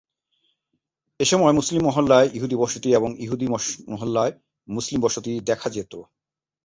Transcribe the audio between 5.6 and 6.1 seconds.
যেত।